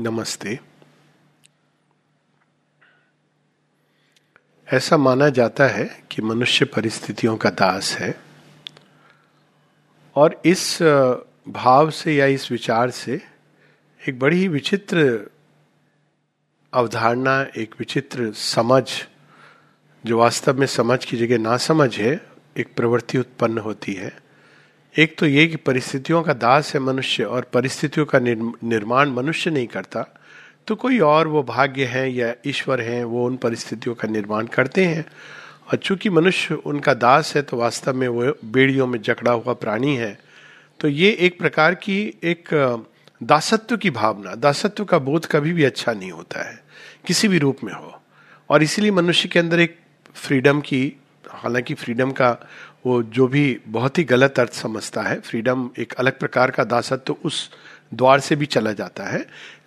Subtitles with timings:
[0.00, 0.58] नमस्ते।
[4.68, 8.14] ऐसा माना जाता है कि मनुष्य परिस्थितियों का दास है
[10.16, 10.82] और इस
[11.48, 13.20] भाव से या इस विचार से
[14.08, 15.30] एक बड़ी ही विचित्र
[16.72, 18.84] अवधारणा, एक विचित्र समझ,
[20.06, 22.20] जो वास्तव में समझ की जगह ना समझ है,
[22.56, 24.29] एक प्रवृत्ति उत्पन्न होती है।
[24.94, 29.66] एक तो ये कि परिस्थितियों का दास है मनुष्य और परिस्थितियों का निर्माण मनुष्य नहीं
[29.66, 30.02] करता
[30.68, 34.84] तो कोई और वो भाग्य है या ईश्वर है, वो उन परिस्थितियों का निर्माण करते
[34.84, 35.04] हैं।
[35.68, 39.94] और चूँकि मनुष्य उनका दास है तो वास्तव में वो बेड़ियों में जकड़ा हुआ प्राणी
[39.96, 40.18] है।
[40.80, 42.48] तो ये एक प्रकार की एक
[43.20, 46.58] दासत्व की भावना, दासत्व का बोध कभी भी अच्छा नहीं होता है,
[47.06, 48.00] किसी भी रूप में हो।
[48.50, 49.78] और इसीलिए मनुष्य के अंदर एक
[50.14, 50.92] फ्रीडम की
[51.32, 52.30] हालाँकि फ्रीडम का
[52.86, 57.02] वो जो भी बहुत ही गलत अर्थ समझता है फ्रीडम एक अलग प्रकार का दासत्व
[57.06, 57.50] तो उस
[57.94, 59.18] द्वार से भी चला जाता है।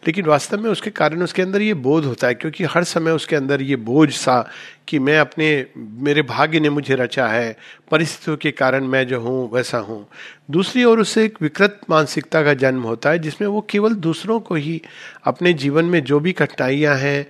[0.05, 3.35] लेकिन वास्तव में उसके कारण उसके अंदर ये बोध होता है, क्योंकि हर समय उसके
[3.35, 4.39] अंदर ये बोझ सा
[4.87, 7.55] कि मैं अपने, मेरे भाग्य ने मुझे रचा है,
[7.91, 10.05] परिस्थितियों के कारण मैं जो हूँ, वैसा हूँ।
[10.51, 14.55] दूसरी ओर उससे एक विकृत मानसिकता का जन्म होता है, जिसमें वो केवल दूसरों को
[14.55, 14.81] ही
[15.25, 17.25] अपने जीवन में जो भी कठिनाइयाँ हैं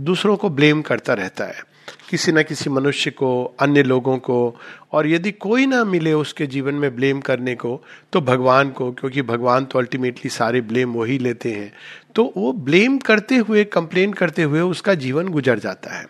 [0.00, 1.73] दूसरों को ब्लेम करता रहता है।
[2.10, 4.56] किसी न किसी मनुष्य को, अन्य लोगों को,
[4.92, 7.80] और यदि कोई ना मिले उसके जीवन में ब्लेम करने को
[8.12, 11.72] तो भगवान को, क्योंकि भगवान तो अल्टीमेटली सारे ब्लेम वही लेते हैं।
[12.14, 16.06] तो वो ब्लेम करते हुए कंप्लेन करते हुए उसका जीवन गुजर जाता है।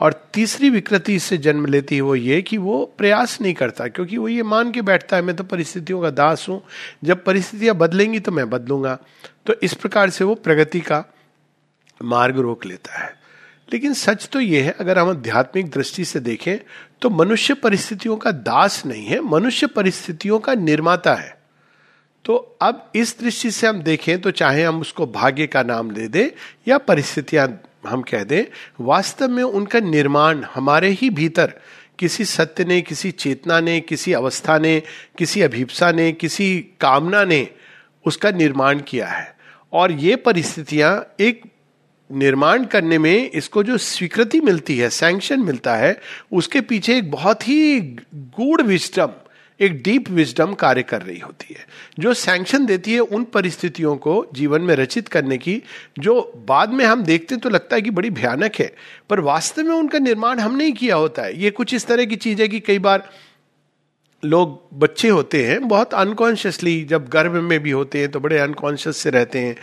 [0.00, 4.16] और तीसरी विकृति इससे जन्म लेती है वो ये कि वो प्रयास नहीं करता, क्योंकि
[4.16, 6.62] वो ये मान के बैठता है, मैं तो परिस्थितियों का दास हूँ,
[7.04, 8.98] जब परिस्थितियाँ बदलेंगी तो मैं बदलूँगा।
[9.46, 11.04] तो इस प्रकार से वो प्रगति का
[12.00, 13.21] मार्ग रोक लेता है।
[13.72, 16.58] लेकिन सच तो यह है, अगर हम आध्यात्मिक दृष्टि से देखें
[17.02, 21.40] तो मनुष्य परिस्थितियों का दास नहीं है, मनुष्य परिस्थितियों का निर्माता है।
[22.24, 26.08] तो अब इस दृष्टि से हम देखें तो चाहे हम उसको भाग्य का नाम दे
[26.08, 26.28] दें,
[26.68, 28.44] या परिस्थितियाँ हम कह दें,
[28.80, 31.52] वास्तव में उनका निर्माण हमारे ही भीतर,
[31.98, 34.82] किसी सत्य ने, किसी चेतना ने, किसी अवस्था ने,
[35.18, 37.48] किसी अभिप्सा ने, किसी कामना ने,
[38.04, 39.34] उसका निर्माण किया है।
[39.72, 41.42] और ये परिस्थितियाँ एक
[42.12, 45.96] निर्माण करने में इसको जो स्वीकृति मिलती है सैंक्शन मिलता है,
[46.32, 47.80] उसके पीछे एक बहुत ही
[48.14, 49.10] गूढ़ विस्टम
[49.60, 51.66] एक डीप विजडम कार्य कर रही होती है।
[51.98, 55.62] जो सैंक्शन देती है उन परिस्थितियों को जीवन में रचित करने की,
[55.98, 58.72] जो बाद में हम देखते तो लगता है कि बड़ी भयानक है,
[59.10, 62.16] पर वास्तव में उनका निर्माण हम नहीं किया होता है। ये कुछ इस तरह की
[62.16, 63.08] चीज़ है कि कई बार
[64.22, 68.96] लोग बच्चे होते हैं, बहुत अनकॉन्शियसली जब गर्भ में भी होते हैं तो बड़े अनकॉन्शियस
[68.96, 69.56] से रहते हैं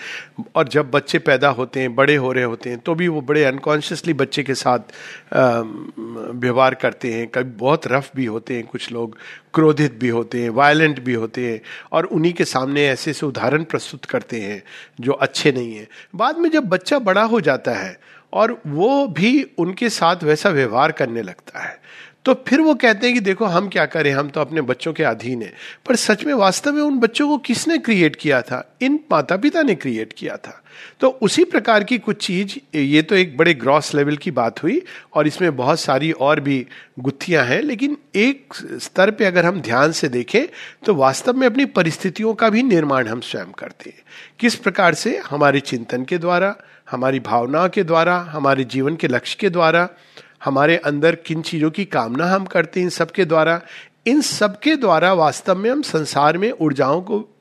[0.55, 3.43] और जब बच्चे पैदा होते हैं, बड़े हो रहे होते हैं तो भी वो बड़े
[3.43, 4.93] अनकॉन्शियसली बच्चे के साथ
[5.33, 9.17] व्यवहार करते हैं। कभी बहुत रफ भी होते हैं, कुछ लोग
[9.53, 13.63] क्रोधित भी होते हैं वायलेंट भी होते हैं और उन्हीं के सामने ऐसे ऐसे उदाहरण
[13.63, 14.61] प्रस्तुत करते हैं
[15.01, 17.99] जो अच्छे नहीं हैं। बाद में जब बच्चा बड़ा हो जाता है
[18.33, 21.77] और वो भी उनके साथ वैसा व्यवहार करने लगता है
[22.25, 24.11] तो फिर वो कहते हैं कि देखो, हम क्या करें?
[24.13, 25.53] हम तो अपने बच्चों के अधीन है।
[25.87, 28.75] पर सच में वास्तव में उन बच्चों को किसने क्रिएट किया था?
[28.81, 30.61] इन माता पिता ने क्रिएट किया था।
[30.99, 34.81] तो उसी प्रकार की कुछ चीज़, ये तो एक बड़े ग्रॉस लेवल की बात हुई
[35.13, 36.65] और इसमें बहुत सारी और भी
[36.99, 40.45] गुत्थियाँ हैं, लेकिन एक स्तर पे अगर हम ध्यान से देखें
[40.85, 44.01] तो वास्तव में अपनी परिस्थितियों का भी निर्माण हम स्वयं करते हैं।
[44.39, 45.17] किस प्रकार से?
[45.29, 46.55] हमारे चिंतन के द्वारा,
[46.91, 49.89] हमारी भावनाओं के द्वारा, हमारे जीवन के लक्ष्य के द्वारा
[50.43, 53.61] हमारे अंदर किन चीज़ों की कामना हम करते हैं इन सबके द्वारा,
[54.07, 57.37] इन सबके द्वारा वास्तव में हम संसार में ऊर्जाओं को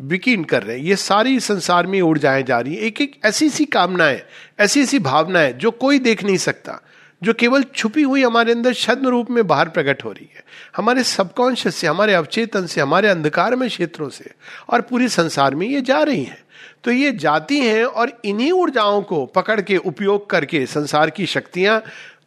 [0.00, 3.50] विकीर्ण कर रहे हैं। ये सारी संसार में ऊर्जाएँ जा रही हैं। एक एक ऐसी
[3.50, 4.22] सी कामनाएँ
[4.60, 6.80] ऐसी ऐसी भावनाएँ जो कोई देख नहीं सकता,
[7.22, 10.44] जो केवल छुपी हुई हमारे अंदर छद्म रूप में बाहर प्रकट हो रही है।
[10.76, 14.30] हमारे सबकॉन्शियस से, हमारे अवचेतन से, हमारे अंधकार में क्षेत्रों से
[14.68, 16.38] और पूरे संसार में ये जा रही हैं।
[16.84, 21.82] तो ये जाती हैं और इन्हीं ऊर्जाओं को पकड़ के, उपयोग करके संसार की शक्तियाँ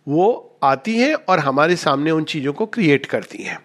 [0.10, 3.60] वो आती हैं और हमारे सामने उन चीज़ों को क्रिएट करती हैं।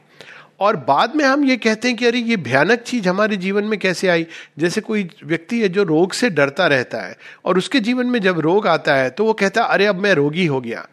[0.61, 3.79] और बाद में हम ये कहते हैं कि अरे, ये भयानक चीज़ हमारे जीवन में
[3.79, 4.27] कैसे आई?
[4.59, 8.39] जैसे कोई व्यक्ति है जो रोग से डरता रहता है और उसके जीवन में जब
[8.39, 10.87] रोग आता है तो वो कहता है अरे, अब मैं रोगी हो गया।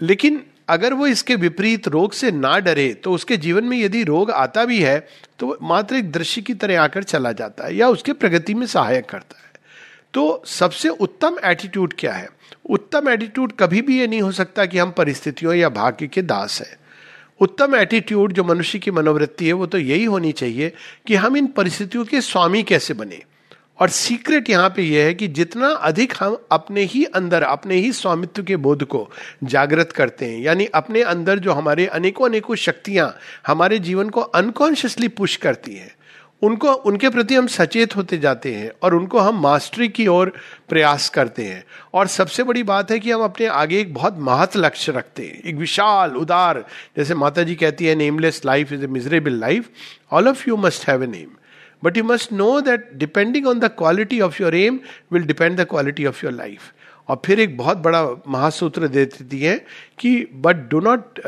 [0.00, 4.30] लेकिन अगर वो इसके विपरीत रोग से ना डरे तो उसके जीवन में यदि रोग
[4.30, 4.98] आता भी है
[5.38, 9.06] तो मात्र एक दृश्य की तरह आकर चला जाता है या उसके प्रगति में सहायक
[9.06, 9.45] करता है।
[10.16, 12.28] तो सबसे उत्तम एटीट्यूड क्या है?
[12.70, 16.60] उत्तम एटीट्यूड कभी भी ये नहीं हो सकता कि हम परिस्थितियों या भाग्य के दास
[16.60, 16.76] हैं।
[17.40, 20.72] उत्तम एटीट्यूड जो मनुष्य की मनोवृत्ति है, वो तो यही होनी चाहिए
[21.06, 23.22] कि हम इन परिस्थितियों के स्वामी कैसे बने।
[23.80, 27.92] और सीक्रेट यहाँ पे यह है कि जितना अधिक हम अपने ही अंदर, अपने ही
[27.92, 29.10] स्वामित्व के बोध को
[29.44, 33.16] जागृत करते हैं, यानी अपने अंदर जो हमारे अनेकों अनेकों शक्तियाँ
[33.46, 35.94] हमारे जीवन को अनकॉन्शियसली पुश करती हैं
[36.42, 40.32] उनको, उनके प्रति हम सचेत होते जाते हैं और उनको हम मास्टरी की ओर
[40.68, 44.60] प्रयास करते हैं। और सबसे बड़ी बात है कि हम अपने आगे एक बहुत महत्व
[44.60, 46.64] लक्ष्य रखते हैं। एक विशाल, उदार,
[46.96, 49.70] जैसे माता जी कहती है nameless life is a miserable life
[50.12, 51.28] all of you must have a name
[51.82, 54.80] but you must know that depending on the quality of your aim
[55.12, 56.72] will depend the quality of your life
[57.08, 59.56] और फिर एक बहुत बड़ा महासूत्र देती है
[59.98, 61.20] कि but do not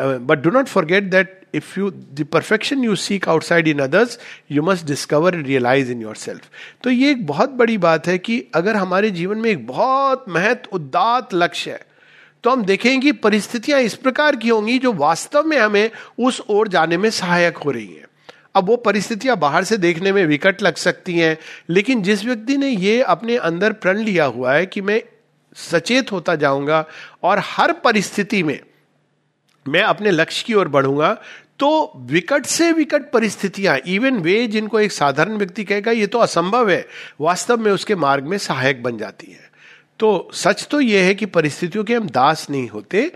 [0.00, 4.18] but do not forget that if you, the perfection you seek outside in others,
[4.48, 6.40] you must discover and realize in yourself.
[6.82, 10.76] तो ये एक बहुत बड़ी बात है कि अगर हमारे जीवन में एक बहुत महत्व
[10.76, 11.88] उदात लक्ष्य है
[12.44, 16.68] तो हम देखें कि परिस्थितियाँ इस प्रकार की होंगी जो वास्तव में हमें उस ओर
[16.68, 18.06] जाने में सहायक हो रही हैं।
[18.54, 21.36] अब वो परिस्थितियाँ बाहर से देखने में विकट लग सकती हैं,
[21.70, 25.02] लेकिन जिस व्यक्ति ने ये अपने अंदर प्रण लिया हुआ है कि मैं
[25.56, 26.84] सचेत होता जाऊँगा
[27.22, 28.60] और हर परिस्थिति में
[29.68, 31.12] मैं अपने लक्ष्य की ओर बढ़ूँगा
[31.58, 36.70] तो विकट से विकट परिस्थितियाँ इवन वे जिनको एक साधारण व्यक्ति कहेगा, ये तो असंभव
[36.70, 36.86] है,
[37.20, 39.50] वास्तव में उसके मार्ग में सहायक बन जाती है।
[39.98, 43.12] तो सच तो यह है कि परिस्थितियों के हम दास नहीं होते,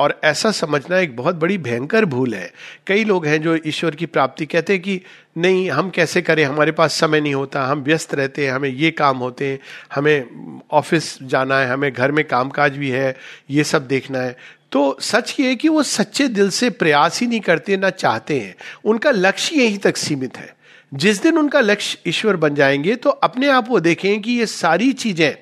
[0.00, 2.52] और ऐसा समझना एक बहुत बड़ी भयंकर भूल है।
[2.86, 5.00] कई लोग हैं जो ईश्वर की प्राप्ति कहते हैं कि,
[5.38, 6.44] नहीं, हम कैसे करें?
[6.44, 9.58] हमारे पास समय नहीं होता, हम व्यस्त रहते हैं, हमें ये काम होते हैं,
[9.94, 13.16] हमें ऑफ़िस जाना है, हमें घर में कामकाज भी है,
[13.50, 17.26] ये सब देखना है। तो सच ये है कि वो सच्चे दिल से प्रयास ही
[17.26, 20.56] नहीं करते, ना चाहते हैं। उनका लक्ष्य यहीं तक सीमित है।
[20.94, 24.92] जिस दिन उनका लक्ष्य ईश्वर बन जाएँगे तो अपने आप वो देखें कि ये सारी
[24.92, 25.34] चीज़ें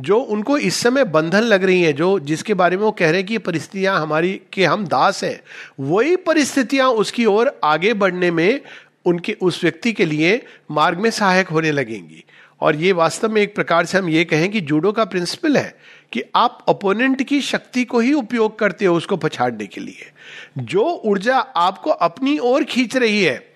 [0.00, 3.16] जो उनको इस समय बंधन लग रही हैं, जो जिसके बारे में वो कह रहे
[3.16, 5.40] हैं कि परिस्थितियाँ हमारी, के हम दास हैं,
[5.80, 8.60] वही परिस्थितियाँ उसकी ओर आगे बढ़ने में
[9.04, 12.24] उनके, उस व्यक्ति के लिए मार्ग में सहायक होने लगेंगी।
[12.60, 15.74] और ये वास्तव में एक प्रकार से हम ये कहें कि जूडो का प्रिंसिपल है
[16.12, 20.12] कि आप अपोनेंट की शक्ति को ही उपयोग करते हो उसको पछाड़ने के लिए।
[20.58, 23.54] जो ऊर्जा आपको अपनी ओर खींच रही है,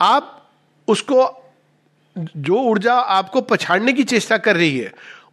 [0.00, 0.50] आप
[0.88, 1.52] उसको,
[2.36, 4.92] जो ऊर्जा आपको पछाड़ने की चेष्टा कर रही है,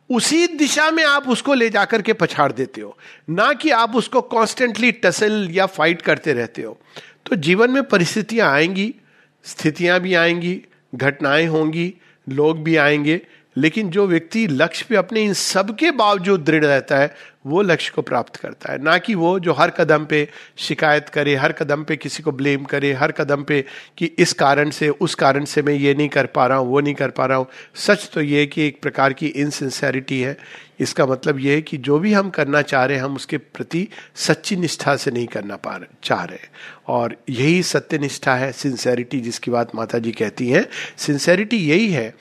[0.09, 2.97] उसी दिशा में आप उसको ले जाकर के पछाड़ देते हो।
[3.29, 6.79] ना कि आप उसको कॉन्स्टेंटली टसल या फाइट करते रहते हो।
[7.25, 8.95] तो जीवन में परिस्थितियाँ आएँगी,
[9.43, 10.61] स्थितियाँ भी आएँगी,
[10.95, 11.93] घटनाएँ होंगी,
[12.29, 13.21] लोग भी आएँगे
[13.55, 17.13] लेकिन जो व्यक्ति लक्ष्य पे अपने इन सब के बावजूद दृढ़ रहता है,
[17.47, 21.35] वो लक्ष्य को प्राप्त करता है। ना कि वो जो हर कदम पे शिकायत करे,
[21.35, 23.63] हर कदम पे किसी को ब्लेम करे, हर कदम पे
[23.97, 26.79] कि इस कारण से, उस कारण से मैं ये नहीं कर पा रहा हूँ, वो
[26.79, 30.37] नहीं कर पा रहा हूँ। सच तो ये कि एक प्रकार की इनसिंसेरिटी है।
[30.79, 33.87] इसका मतलब ये है कि जो भी हम करना चाह रहे हैं, हम उसके प्रति
[34.15, 36.47] सच्ची निष्ठा से नहीं करना पा रहे, चाह रहे
[36.87, 40.65] और यही सत्य निष्ठा है सिंसेरिटी जिसकी बात माता जी कहती हैं।
[40.97, 42.13] सिंसेरिटी यही है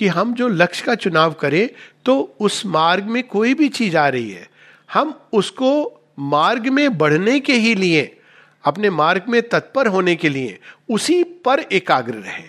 [0.00, 1.68] कि हम जो लक्ष्य का चुनाव करें
[2.04, 4.48] तो उस मार्ग में कोई भी चीज़ आ रही है।
[4.92, 5.72] हम उसको
[6.18, 8.16] मार्ग में बढ़ने के ही लिए,
[8.64, 10.58] अपने मार्ग में तत्पर होने के लिए,
[10.90, 12.48] उसी पर एकाग्र रहे।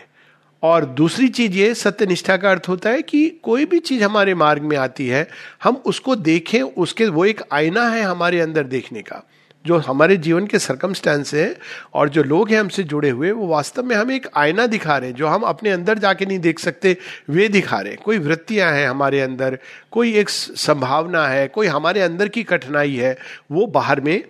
[0.64, 4.62] और दूसरी चीज़ ये, सत्यनिष्ठा का अर्थ होता है कि कोई भी चीज़ हमारे मार्ग
[4.62, 5.28] में आती है,
[5.64, 9.24] हम उसको देखें, उसके, वो एक आईना है हमारे अंदर देखने का।
[9.66, 11.56] जो हमारे जीवन के सरकमस्टेंस है
[11.94, 15.10] और जो लोग हैं हमसे जुड़े हुए, वो वास्तव में हमें एक आईना दिखा रहे
[15.10, 16.98] हैं, जो हम अपने अंदर जाके नहीं देख सकते,
[17.30, 19.58] वे दिखा रहे हैं। कोई वृत्तियाँ हैं हमारे अंदर,
[19.92, 23.18] कोई एक संभावना है, कोई हमारे अंदर की कठिनाई है,
[23.52, 24.24] वो बाहर में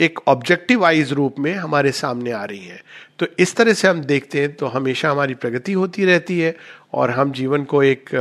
[0.00, 2.82] एक ऑब्जेक्टिवाइज रूप में हमारे सामने आ रही है।
[3.18, 6.56] तो इस तरह से हम देखते हैं तो हमेशा हमारी प्रगति होती रहती है
[6.92, 8.14] और हम जीवन को एक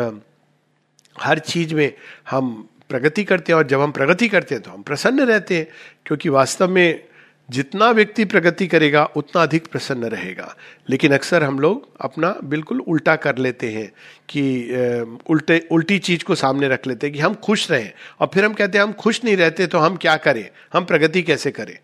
[1.22, 1.94] हर चीज़ में
[2.30, 5.67] हम प्रगति करते हैं और जब हम प्रगति करते हैं तो हम प्रसन्न रहते हैं,
[6.06, 7.03] क्योंकि वास्तव में
[7.50, 10.56] जितना व्यक्ति प्रगति करेगा, उतना अधिक प्रसन्न रहेगा।
[10.89, 13.91] लेकिन अक्सर हम लोग अपना बिल्कुल उल्टा कर लेते हैं
[14.29, 18.46] कि उल्टे, उल्टी चीज़ को सामने रख लेते हैं कि हम खुश रहें। और फिर
[18.46, 20.50] हम कहते हैं, हम खुश नहीं रहते तो हम क्या करें?
[20.74, 21.77] हम प्रगति कैसे करें?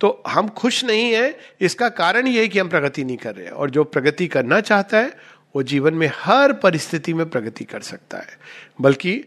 [0.00, 3.46] तो हम खुश नहीं है, इसका कारण ये है कि हम प्रगति नहीं कर रहे
[3.46, 5.12] हैं। और जो प्रगति करना चाहता है,
[5.56, 8.38] वो जीवन में हर परिस्थिति में प्रगति कर सकता है।
[8.80, 9.22] बल्कि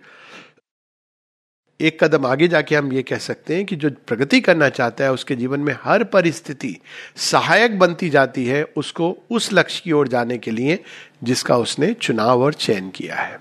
[1.82, 5.12] एक कदम आगे जाके हम ये कह सकते हैं कि जो प्रगति करना चाहता है,
[5.12, 6.78] उसके जीवन में हर परिस्थिति
[7.16, 10.84] सहायक बनती जाती है उसको उस लक्ष्य की ओर जाने के लिए
[11.24, 13.40] जिसका उसने चुनाव और चयन किया है।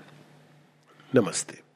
[1.15, 1.70] नमस्ते।